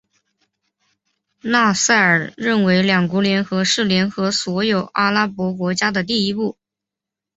[1.41, 6.57] 纳赛尔认为两国联合是联合所有阿拉伯国家的第一步。